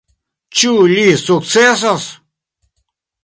[0.59, 2.07] Ĉu li sukcesos?